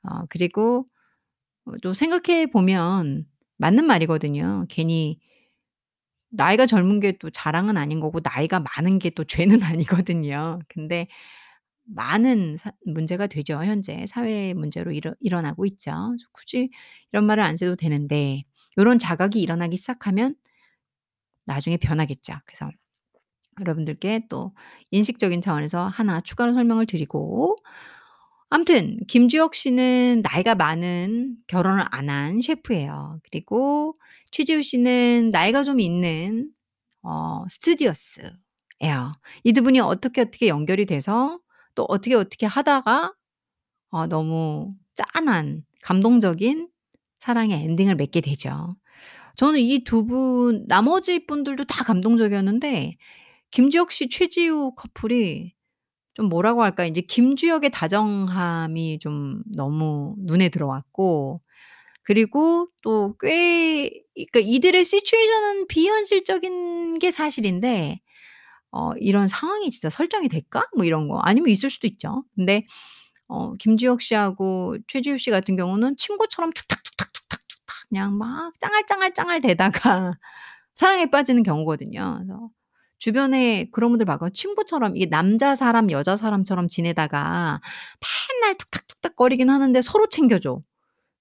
어 0.04 0.26
그리고 0.30 0.88
어또 1.66 1.94
생각해 1.94 2.48
보면 2.48 3.26
맞는 3.58 3.86
말이거든요. 3.86 4.66
괜히 4.70 5.20
나이가 6.30 6.66
젊은 6.66 7.00
게 7.00 7.14
또 7.20 7.30
자랑은 7.30 7.78
아닌 7.78 8.00
거고 8.00 8.20
나이가 8.24 8.60
많은 8.60 9.00
게 9.00 9.10
또 9.12 9.24
죄는 9.24 9.60
아니거든요. 9.64 10.60
근데 10.70 11.08
많은 11.86 12.58
사 12.58 12.72
문제가 12.86 13.28
되죠. 13.28 13.56
현재 13.66 14.06
사회 14.08 14.54
문제로 14.54 14.92
일어 14.92 15.14
일어나고 15.22 15.66
있죠. 15.68 16.16
굳이 16.34 16.72
이런 17.14 17.26
말을 17.26 17.44
안 17.44 17.58
써도 17.58 17.76
되는데 17.78 18.44
요런 18.80 19.00
자각이 19.00 19.42
일어나기 19.42 19.78
시작하면 19.78 20.36
나중에 21.46 21.78
변하겠죠. 21.78 22.34
그래서 22.46 22.66
여러분들께 23.60 24.28
또 24.30 24.54
인식적인 24.92 25.42
차원에서 25.42 25.88
하나 25.88 26.22
추가로 26.22 26.54
설명을 26.54 26.86
드리고 26.88 27.58
아무튼 28.50 28.98
김주혁 29.08 29.56
씨는 29.56 30.22
나이가 30.24 30.56
많은 30.56 31.38
결혼을 31.48 31.84
안 31.92 32.10
한 32.10 32.42
셰프예요. 32.42 33.20
그리고 33.24 33.94
최지우 34.32 34.62
씨는 34.64 35.32
나이가 35.32 35.64
좀 35.64 35.80
있는 35.80 36.50
어 37.04 37.46
스튜디오스예요. 37.50 38.32
이 39.44 39.54
두 39.54 39.64
분이 39.64 39.80
어떻게, 39.82 40.22
어떻게 40.22 40.48
연결이 40.48 40.86
돼서 40.86 41.40
또 41.76 41.86
어떻게, 41.90 42.16
어떻게 42.16 42.46
하다가 42.46 43.14
어 43.92 44.08
너무 44.08 44.70
짠한 44.96 45.64
감동적인 45.84 46.70
사랑의 47.22 47.64
엔딩을 47.64 47.96
맺게 47.96 48.22
되죠. 48.22 48.76
저는 49.38 49.60
이 49.62 49.84
두 49.86 50.06
분 50.08 50.66
나머지 50.68 51.26
분들도 51.28 51.66
다 51.66 51.84
감동적이었는데 51.86 52.98
김주혁 53.52 53.92
씨 53.94 54.10
최지우 54.10 54.74
커플이 54.76 55.54
좀 56.18 56.30
뭐라고 56.30 56.64
할까 56.64 56.86
인제 56.86 57.02
김주혁의 57.04 57.70
다정함이 57.72 59.00
좀 59.00 59.44
너무 59.56 60.16
눈에 60.20 60.50
들어왔고 60.50 61.42
그리고 62.04 62.70
또 62.84 63.16
꽤 63.22 63.92
그러니까 64.16 64.40
이들의 64.42 64.86
시츄에이션은 64.86 65.68
비현실적인 65.68 67.00
게 67.00 67.12
사실인데 67.12 68.00
어 68.72 68.92
'이런 69.00 69.28
상황이 69.28 69.72
진짜 69.72 69.90
설정이 69.90 70.30
될까?' 70.30 70.64
뭐 70.76 70.86
이런 70.86 71.08
거 71.10 71.20
아니면 71.20 71.50
있을 71.50 71.70
수도 71.70 71.88
있죠. 71.88 72.24
근데 72.36 72.66
어 73.30 73.54
김주혁 73.56 74.02
씨하고 74.02 74.78
최지우 74.88 75.18
씨 75.20 75.32
같은 75.32 75.56
경우는 75.58 75.98
친구처럼 75.98 76.52
툭탁툭탁툭탁툭탁 76.54 77.76
그냥 77.90 78.18
막 78.18 78.54
짱알짱알짱알 78.60 79.42
대다가 79.42 79.72
사랑에 80.76 81.08
빠지는 81.12 81.44
경우거든요. 81.44 82.18
그래서 82.20 82.50
주변에 83.00 83.70
그런 83.72 83.92
분들 83.92 84.06
봤거든요. 84.06 84.32
친구처럼 84.34 84.96
이게 84.98 85.08
남자 85.10 85.56
사람 85.56 85.92
여자 85.92 86.18
사람처럼 86.18 86.68
지내다가 86.68 87.62
맨날 88.42 88.58
툭탁툭탁 88.58 89.16
거리긴 89.16 89.50
하는데 89.50 89.82
서로 89.82 90.08
챙겨줘. 90.10 90.62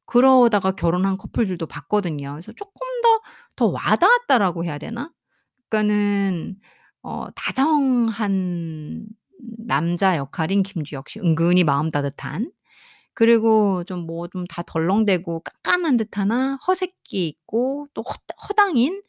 그러다가 0.06 0.72
결혼한 0.72 1.18
커플들도 1.18 1.66
봤거든요. 1.66 2.32
그래서 2.32 2.52
쪼끔 2.52 2.80
더, 3.02 3.20
더 3.56 3.68
와 3.70 3.96
닿았다라고 3.96 4.64
해야 4.64 4.78
되나? 4.78 5.10
그러니까는 5.70 6.56
어 7.02 7.28
다정한 7.36 9.06
남자 9.58 10.16
역할인 10.16 10.62
김주혁 10.62 11.08
씨 11.10 11.20
은근히 11.20 11.64
마음 11.64 11.90
따뜻한. 11.90 12.52
그리고 13.14 13.84
좀 13.84 14.06
뭐 14.06 14.28
좀 14.28 14.44
다 14.48 14.62
덜렁대고 14.62 15.42
깐깐한 15.64 15.96
듯하나 15.96 16.56
허세끼 16.66 17.26
있고 17.28 17.88
또 17.94 18.02
허 18.02 18.14
허당인 18.48 19.02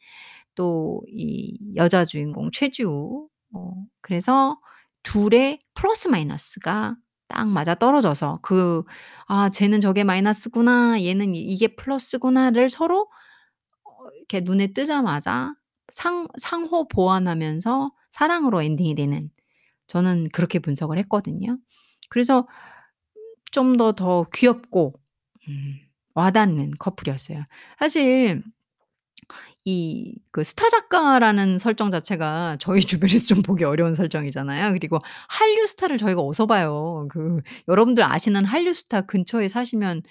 또 0.58 1.02
이 1.08 1.58
여자 1.76 2.04
주인공 2.04 2.50
최지우 2.52 3.28
어 3.54 3.72
그래서 4.02 4.58
둘의 5.04 5.60
플러스 5.74 6.08
마이너스가 6.08 6.96
딱 7.28 7.48
맞아 7.48 7.74
떨어져서 7.76 8.40
그 8.42 8.82
'아 9.28 9.50
쟤는 9.50 9.80
저게 9.80 10.04
마이너스구나. 10.04 11.02
얘는 11.02 11.34
이 11.36 11.40
이게 11.40 11.68
플러스구나.'를 11.76 12.70
서로 12.70 13.08
어 13.84 13.90
이렇게 14.16 14.40
눈에 14.42 14.68
뜨자마자 14.74 15.54
상 15.92 16.28
상호 16.38 16.88
보완하면서 16.88 17.92
사랑으로 18.12 18.62
엔딩이 18.62 18.94
되는 18.96 19.30
저는 19.88 20.28
그렇게 20.32 20.58
분석을 20.60 20.98
했거든요. 20.98 21.58
그래서 22.10 22.46
좀 23.52 23.76
더더 23.76 24.26
귀엽고 24.34 24.94
음 25.48 25.78
와닿는 26.14 26.72
커플이었어요. 26.78 27.44
사실 27.78 28.42
이 29.64 30.14
그 30.30 30.44
스타 30.44 30.68
작가라는 30.68 31.58
설정 31.58 31.90
자체가 31.90 32.56
저희 32.60 32.80
주변에서 33.20 33.26
좀 33.26 33.42
보기 33.42 33.64
어려운 33.64 33.94
설정이잖아요. 33.94 34.72
그리고 34.72 34.98
한류 35.28 35.66
스타를 35.66 35.98
저희가 35.98 36.20
어디서 36.22 36.46
봐요. 36.46 37.06
그 37.10 37.40
여러분들 37.68 38.04
아시는 38.04 38.44
한류 38.44 38.72
스타 38.74 39.02
근처에 39.02 39.48
사시면 39.48 40.02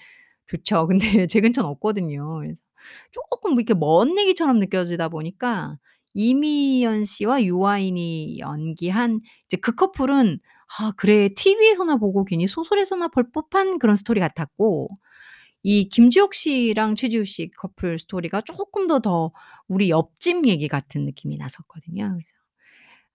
좋죠. 0.46 0.86
근데 1.24 1.26
제 1.28 1.40
근처는 1.40 1.68
없거든요. 1.70 2.38
그래서 2.38 2.56
쪼끔 3.12 3.54
이렇게 3.54 3.74
먼 3.74 4.18
얘기처럼 4.18 4.58
느껴지다 4.60 5.08
보니까 5.10 5.76
이미연 6.14 7.04
씨와 7.04 7.42
유아인이 7.44 8.38
연기한 8.40 9.20
이제 9.46 9.56
그 9.58 9.72
커플은 9.74 10.38
'아 10.78 10.92
그래 10.96 11.30
TV에서나 11.34 11.96
보고 11.96 12.24
괜히 12.24 12.46
소설에서나 12.46 13.08
볼 13.08 13.30
법한 13.32 13.78
그런 13.78 13.96
스토리 13.96 14.20
같았고' 14.20 14.88
이 15.70 15.86
김지혁 15.90 16.32
씨랑 16.32 16.94
최지우 16.94 17.26
씨 17.26 17.50
커플 17.50 17.98
스토리가 17.98 18.40
쪼끔 18.40 18.86
더더 18.86 19.32
우리 19.68 19.90
옆집 19.90 20.46
얘기 20.46 20.66
같은 20.66 21.04
느낌이 21.04 21.36
났었거든요. 21.36 22.16
그래서 22.16 22.32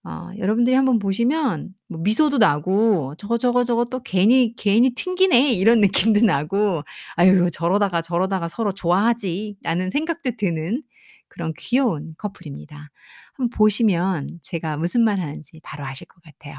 어 0.03 0.29
여러분들이 0.37 0.75
한번 0.75 0.99
보시면 0.99 1.73
뭐 1.87 2.01
미소도 2.01 2.37
나고 2.37 3.15
'저거, 3.17 3.39
저거, 3.39 3.63
저거 3.63 3.85
또 3.85 4.01
괜히, 4.03 4.53
괜히 4.55 4.93
튕기네.' 4.93 5.53
이런 5.53 5.81
느낌도 6.13 6.23
나고 6.27 6.83
'아유 7.15 7.49
저러다가, 7.51 8.03
저러다가 8.03 8.47
서로 8.47 8.71
좋아하지.'라는 8.75 9.89
생각도 9.89 10.33
드는 10.37 10.83
그런 11.29 11.53
귀여운 11.57 12.13
커플입니다. 12.19 12.91
한번 13.33 13.49
보시면 13.49 14.41
제가 14.43 14.77
무슨 14.77 15.03
말 15.03 15.19
하는지 15.19 15.59
바로 15.63 15.85
아실 15.85 16.05
것 16.07 16.21
같아요. 16.21 16.57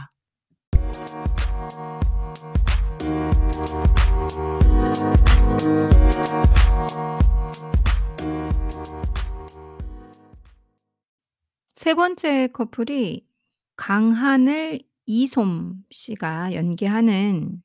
3 11.75 11.96
번째 11.96 12.49
커플이 12.49 13.26
강하늘, 13.76 14.80
이솜 15.06 15.84
씨가 15.90 16.54
연기하는 16.54 17.62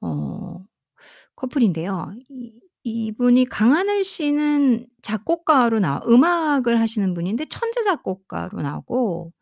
어 0.00 0.64
커플인데요. 1.34 2.14
이 2.30 2.58
이분이 2.82 3.46
강하늘 3.46 4.04
씨는 4.04 4.86
작곡가로 5.02 5.80
나와 5.80 6.00
음악을 6.06 6.80
하시는 6.80 7.12
분인데 7.14 7.46
천재 7.50 7.82
작곡가로 7.82 8.62
나오고 8.62 9.32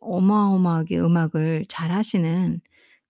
어마어마하게 0.00 1.00
음악을 1.00 1.64
잘하시는 1.68 2.60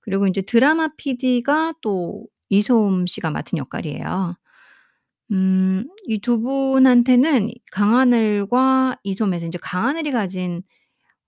그리고 0.04 0.26
인제 0.26 0.42
드라마 0.42 0.88
PD가 0.96 1.74
또 1.82 2.26
이솜 2.50 3.06
씨가 3.06 3.30
맡은 3.30 3.58
역할이에요. 3.58 4.36
음이두 5.32 6.40
분한테는 6.42 7.50
강하늘과 7.72 8.96
이솜에서 9.04 9.46
인제 9.46 9.58
강하늘이 9.62 10.12
가진 10.12 10.62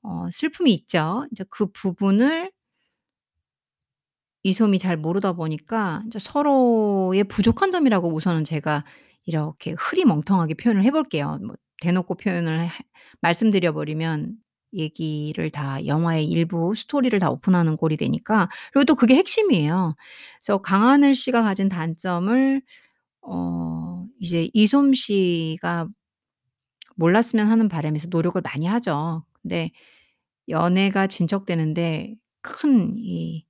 어 0.02 0.28
슬픔이 0.32 0.72
있죠. 0.74 1.26
인제 1.32 1.44
그 1.50 1.66
부분을 1.72 2.52
이솜이 4.44 4.78
잘 4.78 4.96
모르다 4.96 5.32
보니까 5.32 6.02
인제 6.04 6.18
서로의 6.18 7.24
부족한 7.24 7.70
점이라고 7.72 8.08
우선은 8.14 8.44
제가 8.44 8.84
이렇게 9.24 9.74
흐리멍텅하게 9.78 10.54
표현을 10.54 10.84
해 10.84 10.90
볼게요. 10.90 11.38
뭐 11.44 11.56
대놓고 11.80 12.14
표현을 12.16 12.62
해 12.62 12.70
말씀드려 13.20 13.72
버리면 13.72 14.36
얘기를 14.76 15.50
다 15.50 15.84
영화의 15.86 16.26
일부 16.28 16.74
스토리를 16.74 17.18
다 17.18 17.30
오픈하는 17.30 17.76
꼴이 17.76 17.96
되니까 17.96 18.48
그리고 18.72 18.84
또 18.86 18.94
그게 18.94 19.16
핵심이에요. 19.16 19.94
그래서 20.42 20.58
강하늘 20.62 21.14
씨가 21.14 21.42
가진 21.42 21.68
단점을 21.68 22.62
어 23.22 24.06
이제 24.20 24.50
이솜 24.54 24.94
씨가 24.94 25.88
몰랐으면 26.96 27.46
하는 27.48 27.68
바람에서 27.68 28.08
노력을 28.10 28.40
많이 28.42 28.66
하죠. 28.66 29.24
근데 29.42 29.70
연애가 30.48 31.06
진척되는데 31.08 32.16
큰 32.42 32.94
이 32.96 33.44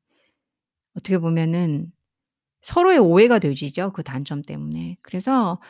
어떻게 0.95 1.19
보면은 1.19 1.93
서로의 2.63 2.99
오해가 2.99 3.39
되지죠, 3.41 3.93
그 3.93 4.03
단점 4.03 4.43
때문에. 4.43 4.97
그래서 5.03 5.61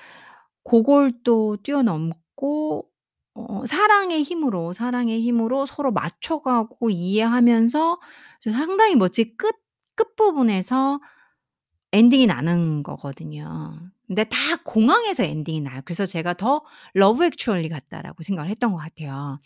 고걸 0.65 1.13
또 1.25 1.57
뛰어넘고 1.63 2.89
어 3.37 3.67
사랑의 3.67 4.23
힘으로, 4.23 4.73
사랑의 4.73 5.21
힘으로 5.21 5.67
서로 5.67 5.93
맞춰가고 5.93 6.91
이해하면서 6.91 8.01
저 8.41 8.53
상당히 8.53 8.97
멋진 8.97 9.37
끝 9.37 9.55
끝부분에서 9.97 11.01
엔딩이 11.93 12.27
나는 12.27 12.83
거거든요. 12.83 13.79
근데 14.07 14.25
다 14.25 14.37
공항에서 14.65 15.25
엔딩이 15.25 15.61
나요. 15.63 15.81
그래서 15.85 16.07
제가 16.07 16.35
더 16.35 16.65
러브 16.95 17.25
액츄얼리 17.25 17.69
같다라고 17.69 18.23
생각을 18.23 18.51
했던 18.51 18.73
것 18.73 18.79
같아요. 18.79 19.41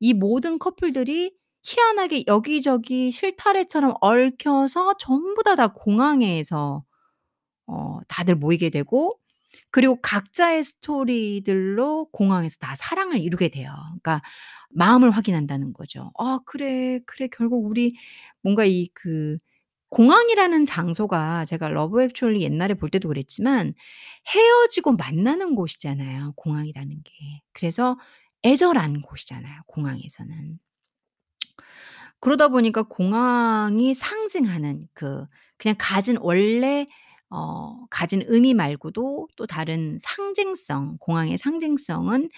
이 0.00 0.12
모든 0.14 0.58
커플들이 0.58 1.34
희한하게 1.62 2.24
여기저기 2.26 3.10
실타래처럼 3.10 3.94
얽혀서 4.00 4.94
전부 4.98 5.42
다, 5.42 5.56
다 5.56 5.68
공항에서 5.68 6.84
어 7.66 8.00
다들 8.08 8.36
모이게 8.36 8.70
되고 8.70 9.12
그리고 9.70 10.00
각자의 10.00 10.64
스토리들로 10.64 12.08
공항에서 12.12 12.56
다 12.60 12.74
사랑을 12.76 13.20
이루게 13.20 13.48
돼요. 13.48 13.72
그러니까 14.02 14.20
마음을 14.70 15.10
확인한다는 15.10 15.72
거죠. 15.72 16.12
'아 16.18 16.40
그래, 16.46 17.00
그래 17.06 17.28
결국 17.32 17.66
우리' 17.66 17.94
뭔가 18.42 18.64
이 18.64 18.88
그 18.94 19.36
공항이라는 19.90 20.64
장소가 20.66 21.44
제가 21.44 21.68
러브 21.68 22.02
액츄얼리 22.02 22.40
옛날에 22.42 22.74
볼 22.74 22.88
때도 22.90 23.08
그랬지만 23.08 23.74
헤어지고 24.34 24.92
만나는 24.94 25.54
곳이잖아요, 25.54 26.32
공항이라는 26.36 27.02
게. 27.04 27.12
그래서 27.52 27.98
애절한 28.44 29.02
곳이잖아요, 29.02 29.62
공항에서는. 29.66 30.58
그러다 32.20 32.48
보니까 32.48 32.82
공항이 32.82 33.94
상징하는 33.94 34.86
그 34.94 35.26
그냥 35.58 35.74
가진 35.78 36.16
원래 36.20 36.86
어 37.32 37.86
가진 37.90 38.24
의미 38.28 38.54
말고도 38.54 39.28
또 39.36 39.46
다른 39.46 39.98
상징성, 40.00 40.98
공항의 41.00 41.38
상징성은 41.38 42.30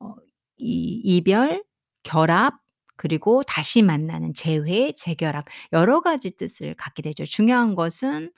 어 0.00 0.14
이 0.58 1.00
이별, 1.04 1.64
결합 2.04 2.54
그리고 2.96 3.42
다시 3.44 3.82
만나는 3.82 4.34
재회, 4.34 4.92
재결합 4.92 5.44
여러 5.72 6.00
가지 6.00 6.30
뜻을 6.36 6.74
갖게 6.76 7.02
되죠. 7.02 7.24
중요한 7.26 7.74
것은 7.76 8.32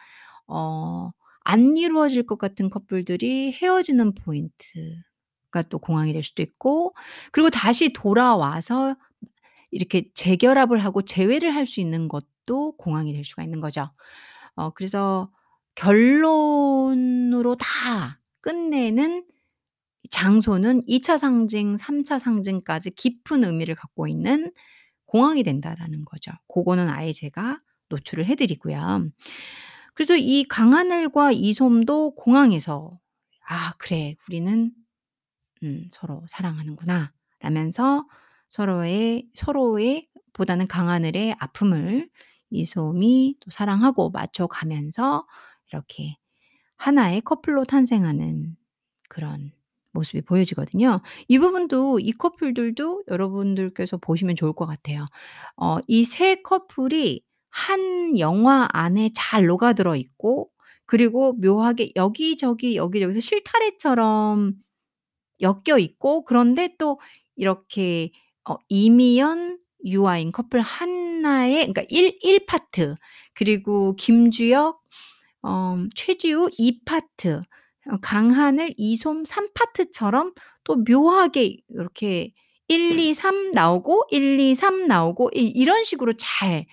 어 0.49 1.13
안 1.45 1.77
이루어질 1.77 2.27
것 2.27 2.39
같은 2.39 2.71
커플들이 2.71 3.53
헤어지는 3.53 4.15
포인트가 4.15 5.63
또 5.71 5.79
공항이 5.79 6.13
될 6.13 6.23
수도 6.23 6.43
있고 6.43 6.95
그리고 7.33 7.51
다시 7.51 7.93
돌아와서 7.93 8.97
이렇게 9.71 10.11
재결합을 10.15 10.79
하고 10.85 11.03
재회를 11.03 11.55
할 11.55 11.67
수 11.67 11.81
있는 11.81 12.09
것도 12.09 12.77
공항이 12.79 13.13
될 13.15 13.25
수가 13.25 13.43
있는 13.45 13.61
거죠. 13.61 13.91
어 14.57 14.71
그래서 14.71 15.31
결론으로 15.79 17.55
다 17.55 18.21
끝내는 18.41 19.25
장소는 20.11 20.83
2차 20.89 21.19
상징, 21.19 21.77
3차 21.77 22.19
상징까지 22.19 22.91
깊은 22.93 23.45
의미를 23.45 23.77
갖고 23.77 24.09
있는 24.09 24.53
공항이 25.07 25.45
된다라는 25.45 26.05
거죠. 26.05 26.33
고거는 26.49 26.89
아예 26.89 27.13
제가 27.13 27.61
노출을 27.91 28.27
해 28.27 28.35
드리고요. 28.35 29.09
그래서 29.95 30.17
이 30.17 30.45
강하늘과 30.45 31.33
이솜도 31.33 32.17
공항에서 32.17 32.99
'아 33.49 33.75
그래 33.79 34.17
우리는 34.29 34.73
음 35.63 35.89
서로 35.93 36.25
사랑하는구나.' 36.29 37.13
라면서 37.41 38.07
서로의 38.49 39.29
서로의 39.35 40.09
보다는 40.33 40.67
강하늘의 40.67 41.37
아픔을 41.39 42.09
이솜이 42.51 43.37
또 43.41 43.51
사랑하고 43.51 44.11
맞춰가면서 44.11 45.27
이렇게 45.73 46.17
하나의 46.77 47.23
커플로 47.23 47.65
탄생하는 47.65 48.57
그런 49.09 49.53
모습이 49.93 50.23
보여지거든요. 50.23 51.03
이 51.29 51.39
부분도 51.39 52.01
이 52.01 52.13
커플들도 52.13 53.05
여러분들께서 53.09 53.97
보시면 53.99 54.37
좋을 54.37 54.53
것 54.53 54.67
같아요. 54.67 55.07
어이3 55.57 56.43
커플이 56.43 57.23
한 57.51 58.19
영화 58.19 58.69
안에 58.73 59.11
잘 59.15 59.47
녹아들어 59.47 59.97
있고 59.97 60.51
그리고 60.87 61.33
묘하게 61.35 61.93
여기저기, 61.97 62.77
여기저기서 62.77 63.21
실타래처럼 63.21 64.55
엮여 65.41 65.79
있고 65.79 66.25
그런데 66.25 66.75
또 66.79 67.01
이렇게 67.37 68.11
어 68.49 68.57
이미연, 68.69 69.59
유아인 69.87 70.33
커플 70.33 70.61
하나의 70.61 71.69
그러니까 71.69 71.85
1 71.89 72.19
1 72.23 72.47
파트 72.47 72.95
그리고 73.35 73.95
김주혁, 73.97 74.81
어 75.43 75.77
최지우 75.95 76.51
2 76.59 76.81
파트 76.85 77.41
어 77.91 77.97
강하늘, 78.03 78.75
이솜 78.77 79.25
3 79.25 79.49
파트처럼 79.55 80.33
또 80.65 80.77
묘하게 80.89 81.59
이렇게 81.69 82.33
1, 82.69 82.99
2, 82.99 83.15
3 83.15 83.53
나오고 83.53 84.07
1, 84.11 84.39
2, 84.41 84.55
3 84.55 84.87
나오고 84.89 85.31
이 85.35 85.43
이런 85.47 85.85
식으로 85.85 86.13
잘 86.15 86.67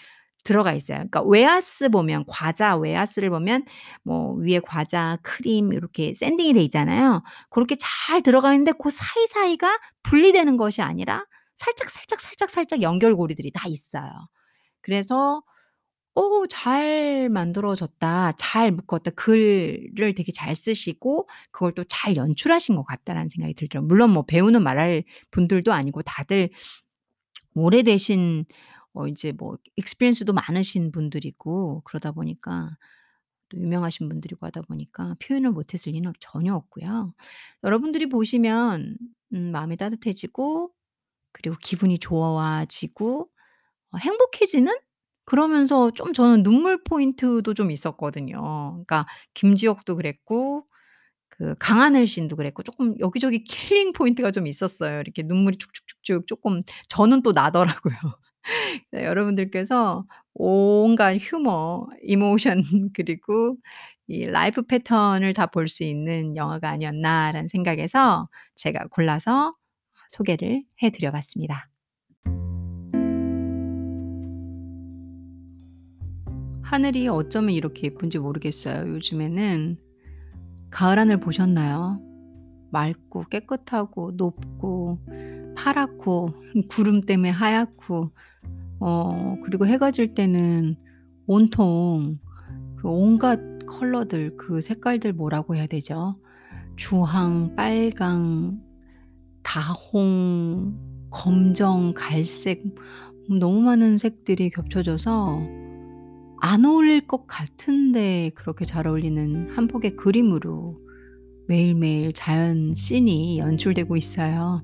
들어가 0.44 0.74
있어요. 0.74 0.98
그러니까 0.98 1.22
웨하스 1.24 1.90
보면 1.90 2.26
과자 2.28 2.76
웨하스를 2.78 3.30
보면 3.30 3.64
뭐 4.04 4.34
위에 4.36 4.60
과자, 4.60 5.18
크림 5.24 5.74
요렇게 5.74 6.14
sanding이 6.14 6.54
돼 6.54 6.62
있잖아요. 6.64 7.24
고렇게 7.50 7.76
잘 7.80 8.22
들어가 8.22 8.54
있는데 8.54 8.72
고 8.74 8.90
사이 8.90 9.28
사이가 9.28 9.80
분리되는 10.04 10.58
것이 10.58 10.82
아니라 10.82 11.26
살짝, 11.56 11.90
살짝, 11.90 12.20
살짝, 12.22 12.50
살짝 12.50 12.82
연결고리들이 12.82 13.52
다 13.54 13.68
있어요. 13.68 14.12
그래서' 14.82 15.44
어 16.16 16.48
잘 16.48 17.30
만들어졌다. 17.30 18.34
잘 18.38 18.72
묶었다.' 18.72 19.12
글을 19.12 20.14
되게 20.16 20.32
잘 20.32 20.56
쓰시고 20.56 21.28
그걸 21.52 21.74
또 21.74 21.84
잘 21.86 22.16
연출하신 22.16 22.76
것 22.76 22.84
같다라는 22.86 23.30
생각이 23.30 23.54
들더라고요. 23.56 23.88
물론 23.88 24.12
뭐 24.12 24.24
배우는 24.26 24.64
말할 24.64 25.04
분들도 25.32 25.74
아니고 25.74 26.04
다들 26.04 26.50
오래되신 27.56 28.46
어 28.94 29.08
이제 29.08 29.32
뭐 29.34 29.58
experience도 29.78 30.34
많으신 30.34 30.92
분들이고 30.92 31.82
그러다 31.86 32.12
보니까 32.12 32.72
또 33.50 33.58
유명하신 33.60 34.10
분들이고 34.10 34.46
하다 34.48 34.64
보니까 34.64 35.16
표현을 35.22 35.52
못했을 35.52 35.92
리는 35.94 36.12
전혀 36.20 36.56
없고요. 36.56 37.14
여러분들이 37.64 38.08
보시면 38.10 38.98
음 39.34 39.52
마음이 39.52 39.78
따뜻해지고 39.78 40.72
그리고 41.34 41.58
기분이 41.62 42.00
좋아지고 42.00 43.30
어 43.92 43.98
행복해지는 44.00 44.76
그러면서 45.26 45.92
좀 45.92 46.14
저는 46.14 46.44
눈물 46.44 46.84
포인트도 46.84 47.54
좀 47.54 47.72
있었거든요. 47.72 48.38
그러니까 48.74 49.06
김주혁도 49.34 49.96
그랬고 49.96 50.66
그 51.30 51.56
강하늘 51.60 52.08
씨도 52.08 52.36
그랬고 52.38 52.64
쪼끔 52.64 52.96
여기저기 53.00 53.44
killing 53.84 53.94
point가 53.94 54.32
좀 54.32 54.48
있었어요. 54.48 55.00
이렇게 55.02 55.24
눈물이 55.24 55.58
축축축축 55.60 56.28
쪼끔 56.28 56.62
저는 56.90 57.24
또 57.24 57.32
나더라고요. 57.34 57.96
네 58.92 59.06
여러분들께서 59.06 60.06
온갖 60.34 61.18
휴머, 61.20 61.88
이모션 62.04 62.64
그리고 62.96 63.58
이 64.08 64.26
life 64.28 64.62
pattern을 64.64 65.34
다 65.34 65.48
볼 65.48 65.68
수 65.70 65.84
있는 65.84 66.36
영화가 66.38 66.70
아니었나라는 66.70 67.48
생각에서 67.50 68.30
제가 68.56 68.88
골라서 68.92 69.56
소개를 70.10 70.64
해 70.84 70.92
드려 70.92 71.12
봤습니다. 71.12 71.70
하늘이 76.66 77.08
어쩌면 77.08 77.52
이렇게 77.52 77.88
예쁜지 77.88 78.18
모르겠어요 78.18 78.90
요즘에는. 78.90 79.78
가을 80.72 80.98
하늘 80.98 81.20
보셨나요? 81.20 82.02
맑고 82.72 83.26
깨끗하고 83.30 84.14
높고 84.16 85.00
파랗고 85.56 86.30
구름 86.68 87.02
때문에 87.02 87.30
하얗고 87.30 88.10
어 88.80 89.36
그리고 89.44 89.68
해가 89.68 89.92
질 89.92 90.16
때는 90.16 90.76
온통 91.28 92.18
그 92.76 92.90
온갖 92.90 93.40
컬러들 93.68 94.36
그 94.36 94.60
색깔들 94.62 95.14
뭐라고 95.14 95.56
해야 95.56 95.68
되죠? 95.68 96.20
주황, 96.76 97.56
빨강, 97.56 98.60
다홍, 99.44 100.76
검정, 101.12 101.94
갈색 101.94 102.64
너무 103.30 103.62
많은 103.62 104.00
색들이 104.00 104.50
겹쳐져서 104.50 105.65
안 106.46 106.64
어울릴 106.64 107.08
것 107.08 107.26
같은데 107.26 108.30
그렇게 108.36 108.66
잘 108.66 108.86
어울리는 108.86 109.50
한 109.56 109.68
폭의 109.68 109.96
그림으로 109.96 110.78
매일매일 111.48 112.14
자연 112.14 112.76
씬이 112.76 113.40
연출되고 113.40 113.98
있어요. 113.98 114.62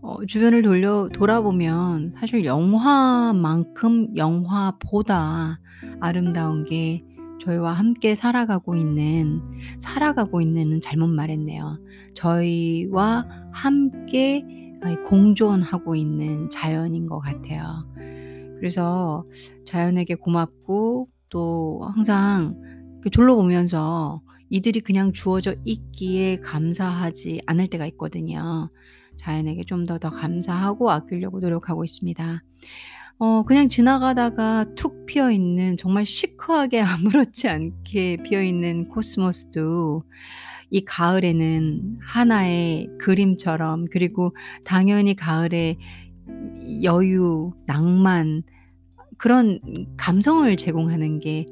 어 0.00 0.24
주변을 0.24 0.62
돌려 0.62 1.10
돌아보면 1.12 2.12
사실 2.12 2.46
영화만큼 2.46 4.16
영화보다 4.16 5.60
아름다운 6.00 6.64
게 6.64 7.04
저희와 7.42 7.74
함께 7.74 8.14
살아가고 8.14 8.74
있는 8.74 9.42
살아가고 9.80 10.40
있는은 10.40 10.80
잘못 10.80 11.08
말했네요. 11.08 11.78
저희와 12.14 13.26
함께 13.52 14.46
공존하고 15.08 15.94
있는 15.94 16.48
자연인 16.48 17.06
것 17.06 17.18
같아요. 17.18 17.82
그래서 18.60 19.24
자연에게 19.64 20.14
고맙고 20.14 21.08
또 21.30 21.80
항상 21.94 22.54
둘러보면서 23.10 24.20
이들이 24.50 24.80
그냥 24.80 25.12
주어져 25.12 25.54
있기에 25.64 26.36
감사하지 26.40 27.40
않을 27.46 27.68
때가 27.68 27.86
있거든요. 27.86 28.68
자연에게 29.16 29.64
좀더더 29.64 30.10
감사하고 30.10 30.90
아끼려고 30.90 31.40
노력하고 31.40 31.84
있습니다. 31.84 32.42
어 33.18 33.42
그냥 33.44 33.68
지나가다가 33.68 34.66
툭 34.74 35.06
피어 35.06 35.30
있는 35.30 35.76
정말 35.76 36.06
시크하게 36.06 36.80
아무렇지 36.84 37.48
않게 37.48 38.18
피어 38.24 38.42
있는 38.42 38.88
코스모스도 38.88 40.04
이 40.70 40.84
가을에는 40.84 41.98
하나의 42.00 42.88
그림처럼 42.98 43.86
그리고 43.90 44.34
당연히 44.64 45.14
가을에 45.14 45.76
여유, 46.82 47.52
낭만 47.66 48.42
그런 49.16 49.60
감성을 49.96 50.54
제공하는 50.56 51.20
게 51.20 51.46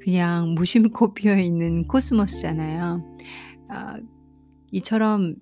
그냥 0.00 0.54
무심코 0.54 1.14
피어 1.14 1.36
있는 1.36 1.86
코스모스잖아요. 1.86 3.04
아 3.68 3.96
이처럼 4.72 5.34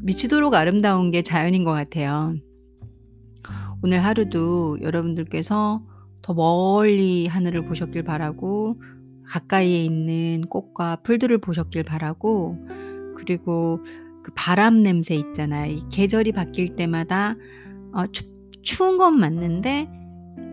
미치도록 0.00 0.54
아름다운 0.54 1.10
게 1.10 1.22
자연인 1.22 1.64
것 1.64 1.72
같아요. 1.72 2.34
오늘 3.82 4.04
하루도 4.04 4.80
여러분들께서 4.82 5.82
더 6.20 6.34
멀리 6.34 7.26
하늘을 7.26 7.64
보셨길 7.64 8.04
바라고 8.04 8.80
가까이에 9.26 9.84
있는 9.84 10.42
꽃과 10.48 10.96
풀들을 10.96 11.38
보셨길 11.38 11.82
바라고 11.84 12.58
그리고 13.16 13.82
그 14.22 14.32
바람 14.34 14.80
냄새 14.80 15.14
있잖아요. 15.14 15.72
이 15.72 15.82
계절이 15.90 16.32
바뀔 16.32 16.76
때마다 16.76 17.34
어 17.92 18.06
춥 18.12 18.31
추운 18.62 18.98
건 18.98 19.18
맞는데 19.18 19.88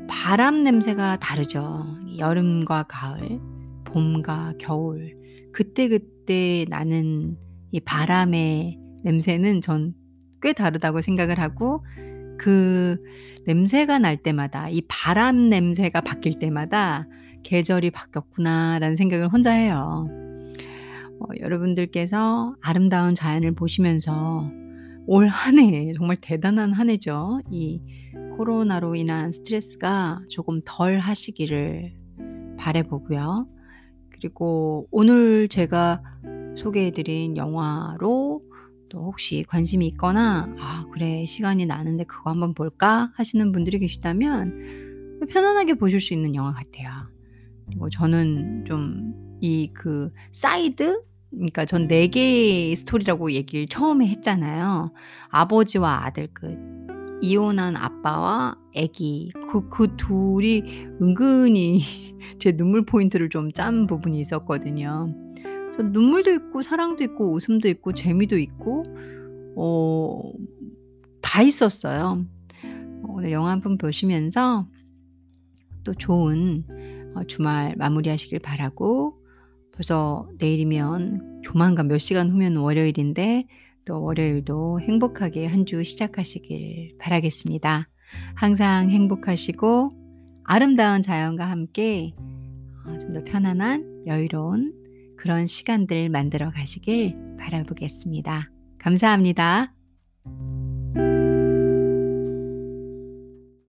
바람 0.07 0.63
냄새가 0.63 1.17
다르죠. 1.17 1.85
여름과 2.17 2.83
가을, 2.83 3.39
봄과 3.85 4.53
겨울 4.59 5.15
그때그때 5.53 6.65
나는 6.69 7.37
이 7.71 7.79
바람의 7.79 8.77
냄새는 9.03 9.61
전 9.61 9.99
꽤 10.41 10.53
다르다고 10.53 11.01
생각을 11.01 11.39
하고 11.39 11.85
그 12.37 12.97
냄새가 13.45 13.99
날 13.99 14.17
때마다 14.17 14.69
이 14.69 14.81
바람 14.87 15.49
냄새가 15.49 16.01
바뀔 16.01 16.39
때마다 16.39 17.07
'계절이 17.43 17.91
바뀌었구나.'라는 17.91 18.95
생각을 18.95 19.29
혼자 19.29 19.51
해요. 19.51 20.07
어 21.19 21.25
여러분들께서 21.41 22.55
아름다운 22.61 23.15
자연을 23.15 23.53
보시면서 23.53 24.49
올 25.11 25.27
한 25.27 25.57
해 25.59 25.93
정말 25.93 26.17
대단한 26.17 26.71
한 26.71 26.89
해죠. 26.89 27.39
이 27.49 27.81
코로나로 28.37 28.95
인한 28.95 29.31
스트레스가 29.31 30.21
조금 30.29 30.61
덜 30.65 30.99
하시기를 30.99 31.93
바라 32.57 32.83
보고요. 32.83 33.47
그리고 34.11 34.87
오늘 34.91 35.47
제가 35.47 36.01
소개해 36.55 36.91
드린 36.91 37.37
영화로 37.37 38.43
또 38.89 38.99
혹시 39.05 39.43
관심이 39.47 39.87
있거나 39.87 40.53
'아 40.59 40.85
그래 40.91 41.25
시간이 41.25 41.65
나는데 41.65 42.03
그거 42.05 42.29
한번 42.29 42.53
볼까?' 42.53 43.11
하시는 43.15 43.51
분들이 43.51 43.79
계시다면 43.79 45.19
편안하게 45.29 45.75
보실 45.75 46.01
수 46.01 46.13
있는 46.13 46.35
영화 46.35 46.53
같아요. 46.53 46.89
그리고 47.65 47.89
저는 47.89 48.65
좀 48.65 49.29
이 49.41 49.71
그 49.73 50.09
사이드 50.33 51.01
그러니까 51.31 51.65
전4 51.65 52.11
개의 52.11 52.75
스토리라고 52.75 53.31
얘기를 53.31 53.67
처음에 53.67 54.07
했잖아요. 54.07 54.91
아버지와 55.29 56.05
아들 56.05 56.27
그 56.33 56.57
이혼한 57.21 57.75
아빠와 57.77 58.55
아기 58.77 59.31
그 59.51 59.69
그 59.69 59.95
둘이 59.97 60.63
은근히 61.01 61.81
제 62.39 62.51
눈물 62.55 62.85
포인트를 62.85 63.29
좀 63.29 63.51
짠 63.53 63.87
부분이 63.87 64.19
있었거든요. 64.19 65.13
저 65.77 65.83
눈물도 65.83 66.31
있고 66.33 66.61
사랑도 66.61 67.03
있고 67.03 67.31
웃음도 67.33 67.67
있고 67.69 67.93
재미도 67.93 68.37
있고 68.39 68.83
어 69.55 70.33
다 71.21 71.43
있었어요. 71.43 72.25
오늘 73.07 73.31
영화 73.31 73.51
한 73.51 73.61
편 73.61 73.77
보시면서 73.77 74.67
또 75.83 75.93
좋은 75.93 76.63
어 77.15 77.23
주말 77.25 77.75
마무리하시길 77.77 78.39
바라고 78.39 79.18
벌써 79.79 80.27
내일이면 80.39 81.39
조만간 81.41 81.87
몇 81.87 81.99
시간 81.99 82.29
후면 82.29 82.57
월요일인데 82.57 83.47
또 83.85 84.03
월요일도 84.03 84.81
행복하게 84.81 85.45
한 85.45 85.65
주 85.65 85.81
시작하시길 85.85 86.97
바라겠습니다. 86.99 87.87
항상 88.35 88.89
행복하시고 88.89 89.89
아름다운 90.43 91.01
자연과 91.01 91.45
함께 91.45 92.13
어좀더 92.87 93.23
편안한 93.23 94.03
여유로운 94.05 94.73
그런 95.15 95.47
시간들 95.47 96.09
만들어 96.09 96.51
가시길 96.51 97.37
바라보겠습니다. 97.39 98.49
감사합니다. 98.79 99.73